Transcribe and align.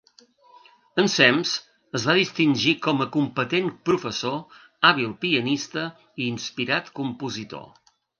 Ensems 1.01 1.49
es 1.99 2.05
va 2.09 2.15
distingir 2.19 2.73
com 2.85 3.03
a 3.05 3.07
competent 3.15 3.67
professor, 3.89 4.39
hàbil 4.91 5.11
pianista 5.27 5.85
i 6.23 6.27
inspirat 6.33 6.91
compositor. 7.01 7.69